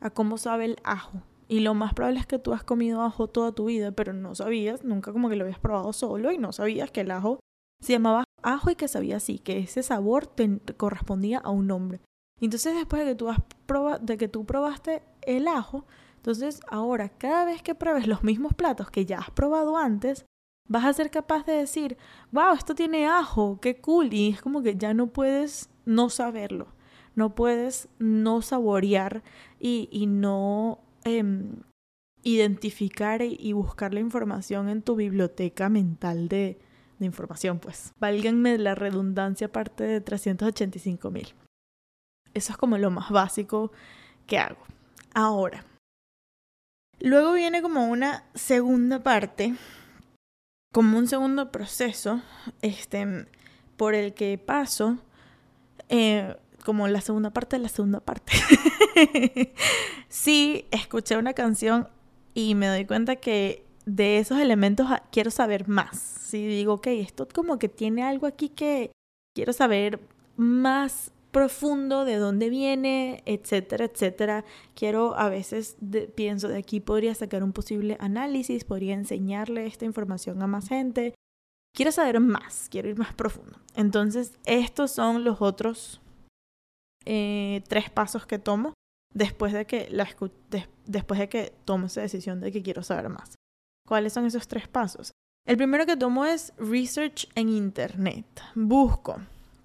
[0.00, 1.22] a cómo sabe el ajo.
[1.48, 4.34] Y lo más probable es que tú has comido ajo toda tu vida, pero no
[4.34, 7.40] sabías, nunca como que lo habías probado solo y no sabías que el ajo
[7.80, 12.02] se llamaba ajo y que sabía así, que ese sabor te correspondía a un nombre.
[12.38, 17.08] Entonces después de que tú has probado, de que tú probaste el ajo, entonces, ahora,
[17.08, 20.26] cada vez que pruebes los mismos platos que ya has probado antes,
[20.68, 21.96] vas a ser capaz de decir,
[22.30, 24.12] wow, esto tiene ajo, qué cool.
[24.12, 26.68] Y es como que ya no puedes no saberlo,
[27.14, 29.22] no puedes no saborear
[29.58, 31.56] y, y no em,
[32.22, 36.58] identificar y buscar la información en tu biblioteca mental de,
[36.98, 37.92] de información, pues.
[37.98, 41.34] Válganme la redundancia aparte de 385 mil.
[42.34, 43.72] Eso es como lo más básico
[44.26, 44.62] que hago.
[45.12, 45.66] Ahora,
[47.02, 49.56] Luego viene como una segunda parte,
[50.72, 52.22] como un segundo proceso,
[52.62, 53.26] este,
[53.76, 54.98] por el que paso,
[55.88, 58.32] eh, como la segunda parte de la segunda parte.
[60.08, 61.88] sí, escuché una canción
[62.34, 65.98] y me doy cuenta que de esos elementos quiero saber más.
[65.98, 68.90] Sí, digo, ok, esto como que tiene algo aquí que
[69.34, 70.00] quiero saber
[70.36, 74.44] más profundo de dónde viene, etcétera, etcétera.
[74.74, 75.76] Quiero a veces
[76.14, 81.14] pienso de aquí podría sacar un posible análisis, podría enseñarle esta información a más gente.
[81.74, 83.58] Quiero saber más, quiero ir más profundo.
[83.74, 86.02] Entonces, estos son los otros
[87.06, 88.74] eh, tres pasos que tomo
[89.14, 90.08] después de que la
[90.86, 93.34] después de que tomo esa decisión de que quiero saber más.
[93.88, 95.12] ¿Cuáles son esos tres pasos?
[95.46, 98.26] El primero que tomo es research en internet.
[98.54, 99.20] Busco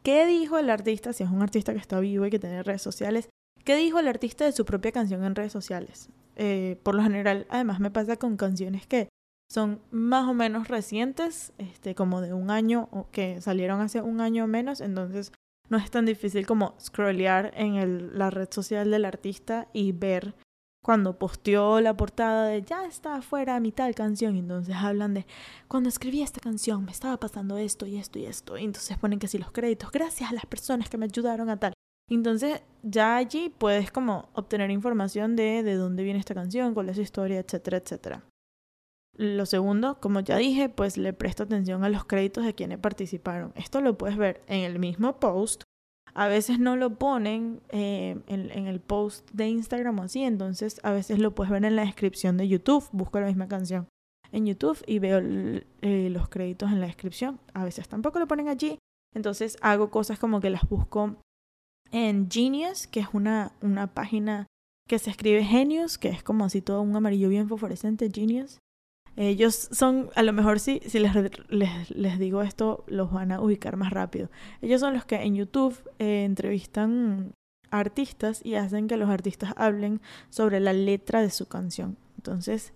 [0.08, 2.82] ¿Qué dijo el artista, si es un artista que está vivo y que tiene redes
[2.82, 3.28] sociales?
[3.65, 6.08] ¿Qué dijo el artista de su propia canción en redes sociales?
[6.38, 9.10] Eh, por lo general, además me pasa con canciones que
[9.52, 14.22] son más o menos recientes, este, como de un año o que salieron hace un
[14.22, 15.34] año o menos, entonces
[15.67, 20.36] no es tan difícil como scrollear en el, la red social del artista y ver
[20.88, 25.26] cuando posteó la portada de ya está afuera mi tal canción, y entonces hablan de
[25.67, 29.19] cuando escribí esta canción me estaba pasando esto y esto y esto, y entonces ponen
[29.19, 31.73] que si los créditos, gracias a las personas que me ayudaron a tal.
[32.10, 36.95] Entonces ya allí puedes como obtener información de de dónde viene esta canción, cuál es
[36.95, 38.23] su historia, etcétera, etcétera.
[39.17, 43.52] Lo segundo, como ya dije, pues le presto atención a los créditos de quienes participaron.
[43.56, 45.63] Esto lo puedes ver en el mismo post
[46.17, 50.91] a veces no lo ponen eh, en, el post de Instagram o así, entonces a
[50.91, 53.88] veces lo puedes ver en la descripción de YouTube, busco la misma canción
[54.32, 57.39] en YouTube y veo eh, los créditos en la descripción.
[57.53, 58.80] A veces tampoco lo ponen allí,
[59.13, 61.17] entonces hago cosas como que las busco
[61.91, 64.47] en Genius, que es una, una página
[64.89, 68.58] que se escribe Genius, que es como así todo un amarillo bien fosforescente, Genius.
[69.17, 71.12] Ellos son, a lo mejor si, si les,
[71.49, 74.30] les, les, digo esto, los van a ubicar más rápido.
[74.62, 77.34] Ellos son los que en YouTube eh, entrevistan
[77.71, 81.97] artistas y hacen que los artistas hablen sobre la letra de su canción.
[82.15, 82.73] Entonces,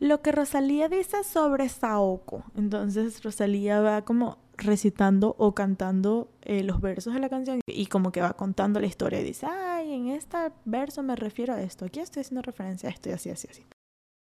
[0.00, 2.42] lo que Rosalía dice sobre Saoko.
[2.56, 8.10] Entonces, Rosalía va como recitando o cantando eh, los versos de la canción y como
[8.10, 11.84] que va contando la historia y dice, ay, en este verso me refiero a esto,
[11.84, 13.64] aquí estoy haciendo referencia a esto y así, así, así.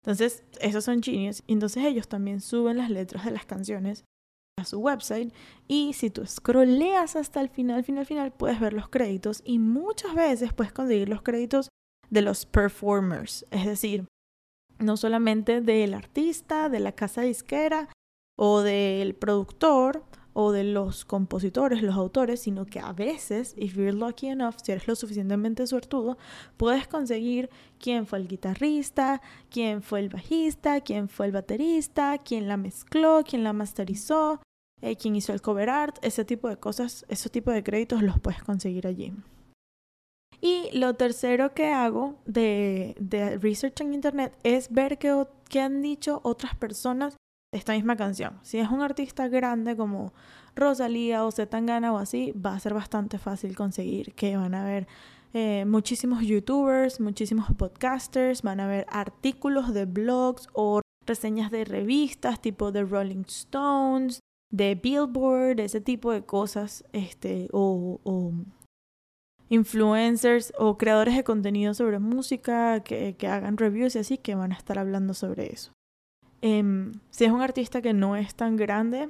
[0.08, 1.43] Entonces, esos son genios.
[1.48, 4.06] Y entonces ellos también suben las letras de las canciones
[4.58, 5.34] a su website.
[5.67, 9.41] Y si tú scrolleas hasta el final, final, final, puedes ver los créditos.
[9.43, 11.67] Y muchas veces puedes conseguir los créditos
[12.10, 13.46] de los performers.
[13.52, 14.06] Es decir,
[14.80, 17.89] no solamente del artista, de la casa disquera
[18.39, 20.06] o del productor
[20.39, 24.71] o de los compositores, los autores, sino que a veces, if you're lucky enough, si
[24.71, 26.19] eres lo suficientemente suertudo,
[26.58, 32.47] puedes conseguir quién fue el guitarrista, quién fue el bajista, quién fue el baterista, quién
[32.47, 34.39] la mezcló, quién la masterizó,
[34.84, 38.19] eh, quién hizo el cover art, ese tipo de cosas, ese tipo de créditos los
[38.19, 39.13] puedes conseguir allí.
[40.39, 42.93] Y lo tercero que hago de,
[43.41, 47.17] research en internet es ver qué, qué han dicho otras personas
[47.58, 48.39] esta misma canción.
[48.41, 50.13] Si es un artista grande como
[50.56, 54.88] Rosalía o Zetangana o así, va a ser bastante fácil conseguir que van a ver
[55.34, 62.41] eh, muchísimos youtubers, muchísimos podcasters, van a ver artículos de blogs o reseñas de revistas
[62.41, 64.20] tipo de Rolling Stones,
[64.52, 68.34] de Billboard, ese tipo de cosas, este, o, o
[69.50, 74.52] influencers o creadores de contenido sobre música que, que hagan reviews y así que van
[74.52, 75.77] a estar hablando sobre eso.
[76.41, 79.10] Em, si es un artista que no es tan grande,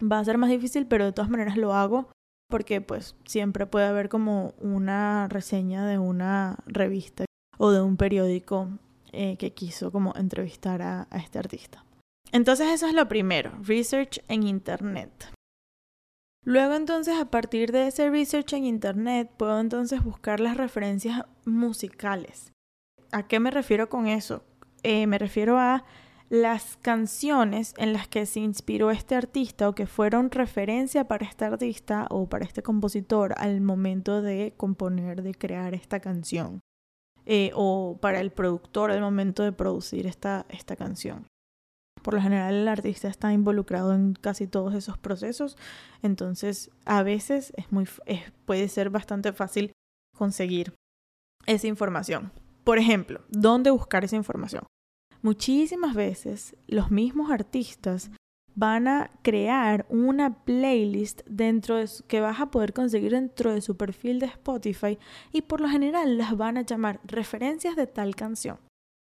[0.00, 2.08] va a ser más difícil, pero de todas maneras lo hago
[2.50, 7.24] porque pues siempre puede haber como una reseña de una revista
[7.58, 8.68] o de un periódico
[9.12, 11.84] eh, que quiso como entrevistar a, a este artista.
[12.32, 15.32] Entonces eso es lo primero, research en Internet.
[16.44, 22.52] Luego entonces a partir de ese research en Internet puedo entonces buscar las referencias musicales.
[23.12, 24.44] ¿A qué me refiero con eso?
[24.82, 25.84] Eh, me refiero a
[26.28, 31.44] las canciones en las que se inspiró este artista o que fueron referencia para este
[31.44, 36.60] artista o para este compositor al momento de componer, de crear esta canción.
[37.26, 41.26] Eh, o para el productor al momento de producir esta, esta canción.
[42.02, 45.56] Por lo general el artista está involucrado en casi todos esos procesos,
[46.02, 47.88] entonces a veces es muy,
[48.44, 49.72] puede ser bastante fácil
[50.14, 50.74] conseguir
[51.46, 52.30] esa información.
[52.62, 54.66] Por ejemplo, ¿dónde buscar esa información?
[55.24, 58.10] Muchísimas veces los mismos artistas
[58.54, 63.74] van a crear una playlist dentro de que vas a poder conseguir dentro de su
[63.76, 64.98] perfil de Spotify
[65.32, 68.58] y por lo general las van a llamar referencias de tal canción.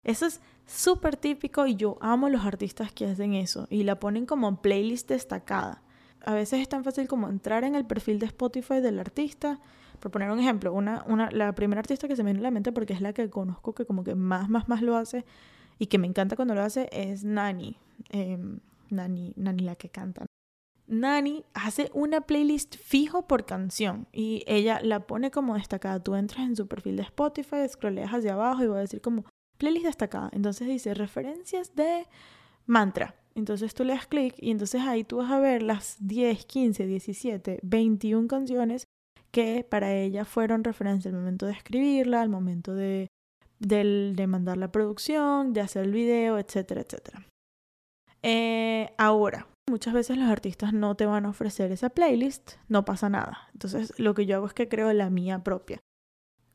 [0.04, 4.26] Eso es súper típico y yo amo los artistas que hacen eso y la ponen
[4.26, 5.82] como playlist destacada.
[6.26, 9.60] A veces es tan fácil como entrar en el perfil de Spotify del artista.
[10.00, 12.50] Por poner un ejemplo, una, una, la primera artista que se me viene a la
[12.50, 15.24] mente porque es la que conozco que como que más, más, más lo hace
[15.78, 17.76] y que me encanta cuando lo hace es Nani.
[18.10, 18.60] Em,
[18.90, 20.26] Nani, Nani la que canta.
[20.86, 26.02] Nani hace una playlist fijo por canción y ella la pone como destacada.
[26.02, 29.24] Tú entras en su perfil de Spotify, scrolleas hacia abajo y va a decir como
[29.58, 30.30] playlist destacada.
[30.32, 32.06] Entonces dice referencias de
[32.66, 33.14] mantra.
[33.34, 36.86] Entonces tú le das clic y entonces ahí tú vas a ver las 10, 15,
[36.86, 38.84] 17, 21 canciones
[39.30, 43.08] que para ella fueron referencia al momento de escribirla, al momento de
[43.58, 47.26] del, de mandar la producción, de hacer el video, etcétera, etcétera.
[48.22, 53.08] Eh, ahora, muchas veces los artistas no te van a ofrecer esa playlist, no pasa
[53.08, 53.48] nada.
[53.52, 55.80] Entonces, lo que yo hago es que creo la mía propia.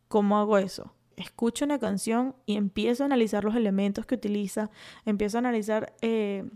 [0.08, 0.94] ¿Cómo hago eso?
[1.16, 4.72] Escucho una canción y empiezo a analizar los elementos que utiliza,
[5.06, 6.50] empiezo a analizar eh,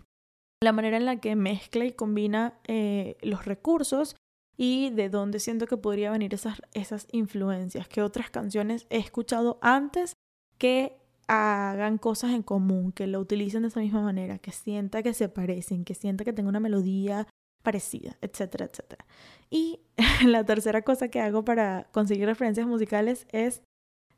[0.61, 4.15] la manera en la que mezcla y combina eh, los recursos
[4.57, 9.59] y de dónde siento que podría venir esas, esas influencias, que otras canciones he escuchado
[9.61, 10.13] antes
[10.57, 15.13] que hagan cosas en común, que lo utilicen de esa misma manera, que sienta que
[15.13, 17.27] se parecen, que sienta que tenga una melodía
[17.63, 19.05] parecida, etcétera, etcétera.
[19.49, 19.81] Y
[20.25, 23.61] la tercera cosa que hago para conseguir referencias musicales es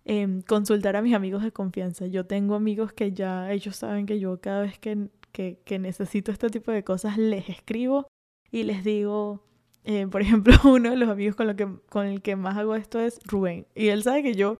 [0.05, 2.05] em, consultar a mis amigos de confianza.
[2.05, 6.31] Yo tengo amigos que ya ellos saben que yo cada vez que, que, que necesito
[6.31, 8.07] este tipo de cosas les escribo
[8.51, 9.43] y les digo,
[9.83, 12.75] eh, por ejemplo, uno de los amigos con, lo que, con el que más hago
[12.75, 13.65] esto es Rubén.
[13.73, 14.57] Y él sabe que yo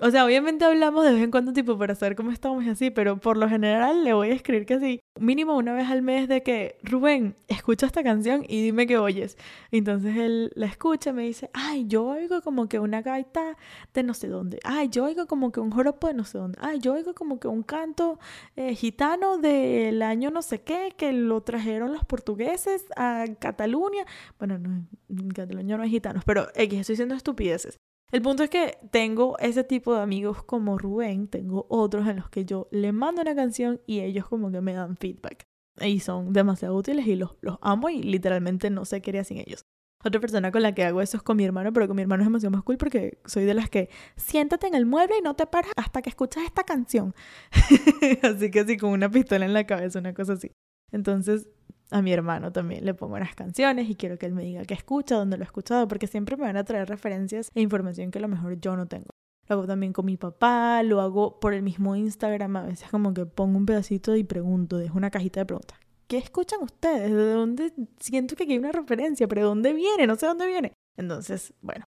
[0.00, 2.90] O sea, obviamente hablamos de vez en cuando, tipo, para saber cómo estamos y así,
[2.90, 6.28] pero por lo general le voy a escribir que así, mínimo una vez al mes
[6.28, 9.36] de que, Rubén, escucha esta canción y dime qué oyes.
[9.70, 13.58] Entonces él la escucha me dice, ay, yo oigo como que una gaita
[13.92, 14.60] de no sé dónde.
[14.64, 16.58] Ay, yo oigo como que un joropo de no sé dónde.
[16.62, 18.18] Ay, yo oigo como que un canto
[18.56, 24.06] eh, gitano del año no sé qué, que lo trajeron los portugueses a Cataluña.
[24.38, 27.78] Bueno, no, en Cataluña no hay gitanos, pero X, estoy diciendo estupideces.
[28.12, 32.28] El punto es que tengo ese tipo de amigos como Rubén, tengo otros en los
[32.28, 35.46] que yo le mando una canción y ellos como que me dan feedback.
[35.80, 39.38] Y son demasiado útiles y los, los amo y literalmente no sé qué haría sin
[39.38, 39.64] ellos.
[40.04, 42.22] Otra persona con la que hago eso es con mi hermano, pero con mi hermano
[42.22, 45.34] es demasiado más cool porque soy de las que siéntate en el mueble y no
[45.34, 47.14] te paras hasta que escuchas esta canción.
[48.22, 50.50] así que así con una pistola en la cabeza, una cosa así.
[50.90, 51.48] Entonces,
[51.92, 54.74] a mi hermano también le pongo unas canciones y quiero que él me diga qué
[54.74, 58.18] escucha, dónde lo ha escuchado, porque siempre me van a traer referencias e información que
[58.18, 59.10] a lo mejor yo no tengo.
[59.48, 63.12] Lo hago también con mi papá, lo hago por el mismo Instagram, a veces como
[63.12, 65.78] que pongo un pedacito y pregunto, dejo una cajita de preguntas.
[66.06, 67.10] ¿Qué escuchan ustedes?
[67.10, 69.28] ¿De dónde siento que aquí hay una referencia?
[69.28, 70.06] ¿Pero de dónde viene?
[70.06, 70.72] No sé dónde viene.
[70.96, 71.84] Entonces, bueno.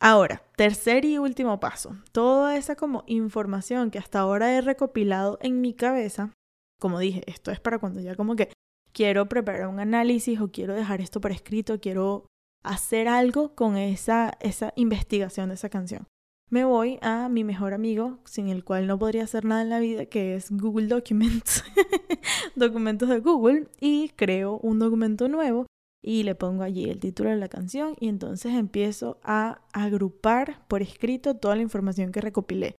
[0.00, 1.96] Ahora, tercer y último paso.
[2.12, 6.32] Toda esa como información que hasta ahora he recopilado en mi cabeza,
[6.80, 8.50] como dije, esto es para cuando ya como que
[8.94, 12.26] quiero preparar un análisis o quiero dejar esto por escrito, quiero
[12.62, 16.06] hacer algo con esa, esa investigación de esa canción.
[16.50, 19.80] Me voy a mi mejor amigo, sin el cual no podría hacer nada en la
[19.80, 21.64] vida, que es Google Documents,
[22.54, 25.66] documentos de Google, y creo un documento nuevo
[26.00, 30.82] y le pongo allí el título de la canción y entonces empiezo a agrupar por
[30.82, 32.76] escrito toda la información que recopilé.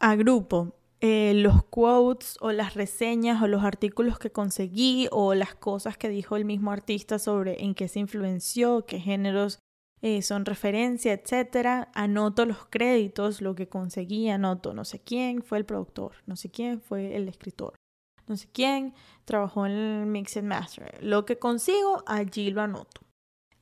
[0.00, 5.98] Agrupo eh, los quotes o las reseñas o los artículos que conseguí o las cosas
[5.98, 9.58] que dijo el mismo artista sobre en qué se influenció, qué géneros
[10.00, 11.88] eh, son referencia, etc.
[11.94, 16.50] Anoto los créditos, lo que conseguí, anoto no sé quién fue el productor, no sé
[16.50, 17.74] quién fue el escritor,
[18.26, 18.94] no sé quién
[19.24, 20.96] trabajó en el Mix and Master.
[21.02, 23.02] Lo que consigo, allí lo anoto.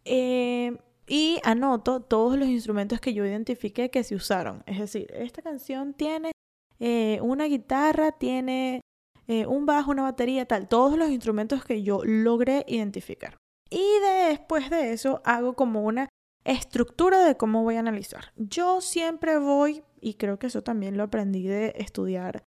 [0.05, 0.77] Eh,
[1.07, 4.63] y anoto todos los instrumentos que yo identifiqué que se usaron.
[4.67, 6.34] Es decir, esta canción tiene
[6.81, 8.81] eh, una guitarra, tiene
[9.27, 13.37] eh, un bajo, una batería, tal, todos los instrumentos que yo logré identificar.
[13.71, 13.85] Y
[14.29, 16.09] después de eso hago como una
[16.45, 18.33] estructura de cómo voy a analizar.
[18.37, 22.45] Yo siempre voy, y creo que eso también lo aprendí de estudiar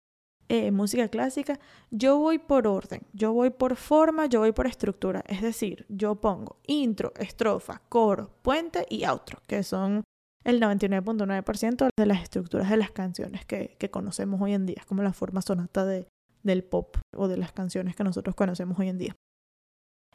[0.49, 1.59] eh, música clásica,
[1.91, 5.25] yo voy por orden, yo voy por forma, yo voy por estructura.
[5.27, 10.05] Es decir, yo pongo intro, estrofa, coro, puente y outro, que son
[10.47, 15.13] el 99.9% de las estructuras de las canciones que, conocemos hoy en día, como la
[15.13, 16.07] forma sonata de,
[16.45, 19.17] del pop o de las canciones que nosotros conocemos hoy en día.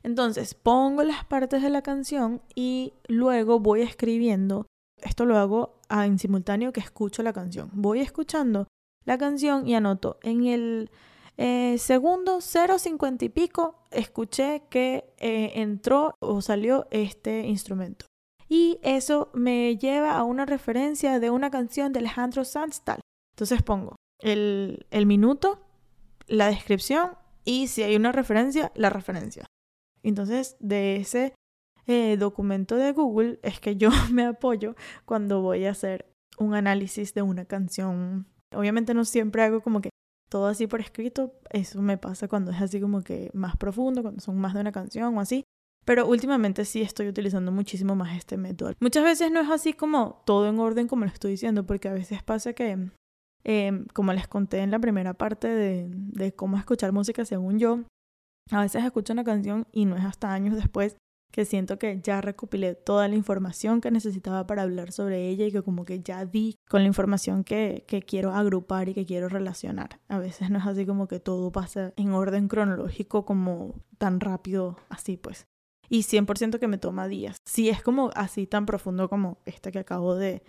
[0.03, 4.67] Entonces, pongo las partes de la canción y luego voy escribiendo.
[5.01, 7.69] Esto lo hago en simultáneo que escucho la canción.
[7.73, 8.67] Voy escuchando
[9.03, 10.91] la canción y anoto en el
[11.37, 18.05] eh, segundo 0.50 y pico escuché que eh, entró o salió este instrumento
[18.51, 22.81] y eso me lleva a una referencia de una canción de Alejandro Sanz
[23.33, 25.65] Entonces pongo el, el minuto,
[26.27, 27.11] la descripción
[27.45, 29.45] y si hay una referencia, la referencia.
[30.03, 31.33] Entonces, de ese
[31.87, 34.75] eh, documento de Google es que yo me apoyo
[35.05, 38.27] cuando voy a hacer un análisis de una canción.
[38.53, 39.91] Obviamente no siempre hago como que
[40.27, 44.19] todo así por escrito, eso me pasa cuando es así como que más profundo, cuando
[44.19, 45.45] son más de una canción o así,
[45.85, 48.73] pero últimamente sí estoy utilizando muchísimo más este método.
[48.79, 51.93] Muchas veces no es así como todo en orden como lo estoy diciendo, porque a
[51.93, 52.89] veces pasa que,
[53.43, 57.79] em, como les conté en la primera parte de, de cómo escuchar música según yo,
[58.51, 60.97] a veces escucho una canción y no es hasta años después
[61.31, 65.51] que siento que ya recopilé toda la información que necesitaba para hablar sobre ella y
[65.51, 69.29] que como que ya di con la información que, que, quiero agrupar y que quiero
[69.29, 70.01] relacionar.
[70.09, 74.77] A veces no es así como que todo pasa en orden cronológico como tan rápido
[74.89, 75.47] así pues
[75.91, 77.35] y 100% que me toma días.
[77.45, 80.41] Si es como así tan profundo como esta que acabo de,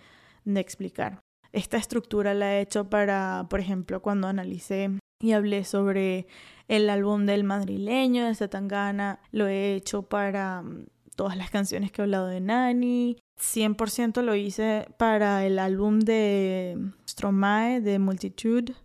[0.45, 1.19] explicar.
[1.51, 4.89] Esta estructura la he hecho para, por ejemplo, cuando analicé
[5.21, 6.27] y hablé sobre
[6.69, 10.85] el álbum del madrileño de Zetangana, lo he hecho para mm,
[11.17, 16.77] todas las canciones que he hablado de Nani, 100% lo hice para el álbum de
[17.07, 18.75] Stromae de Multitude,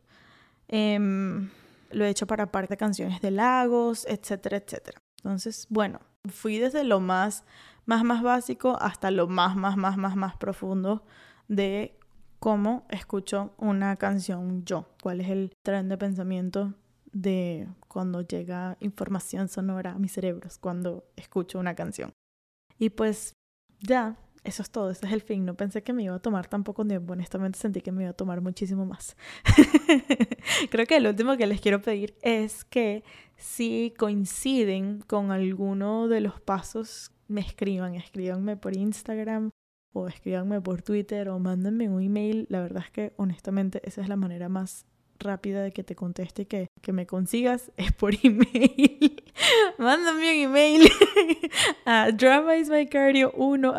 [0.66, 1.50] em,
[1.92, 4.98] lo he hecho para parte de canciones de Lagos, etcétera, etcétera.
[5.22, 7.44] Entonces, bueno, fui desde lo más,
[7.86, 11.04] más, más básico hasta lo más, más, más, más, más profundo
[11.48, 11.98] de
[12.38, 16.74] cómo escucho una canción yo, cuál es el tren de pensamiento
[17.12, 22.12] de cuando llega información sonora a mis cerebros, cuando escucho una canción.
[22.78, 23.34] Y pues
[23.80, 25.44] ya, eso es todo, ese es el fin.
[25.44, 28.10] No pensé que me iba a tomar tan poco tiempo, honestamente sentí que me iba
[28.10, 29.16] a tomar muchísimo más.
[30.70, 33.02] Creo que lo último que les quiero pedir es que
[33.38, 39.50] si coinciden con alguno de los pasos, me escriban, escríbanme por Instagram
[39.92, 42.46] o escríbanme por Twitter o mándenme un email.
[42.50, 44.86] La verdad es que honestamente esa es la manera más
[45.20, 49.22] rápida de que te conteste que, que me consigas es por email.
[49.78, 50.90] Mándame un email
[51.84, 53.72] a dramaismycardio1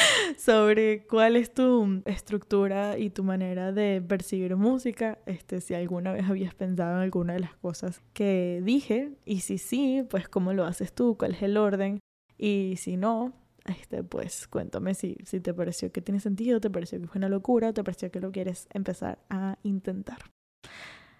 [0.38, 6.28] sobre cuál es tu estructura y tu manera de percibir música, este, si alguna vez
[6.28, 10.64] habías pensado en alguna de las cosas que dije y si sí, pues cómo lo
[10.64, 12.00] haces tú, cuál es el orden
[12.38, 13.32] y si no,
[13.66, 17.28] este, pues cuéntame si, si te pareció que tiene sentido, te pareció que fue una
[17.28, 20.18] locura, te pareció que lo quieres empezar a intentar.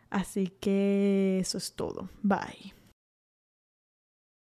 [0.08, 2.08] Así que eso es todo.
[2.22, 2.79] Bye.